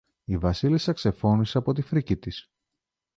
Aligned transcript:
Η 0.23 0.37
Βασίλισσα 0.37 0.93
ξεφώνισε 0.93 1.57
από 1.57 1.73
τη 1.73 1.81
φρίκη 1.81 2.17
της 2.17 2.51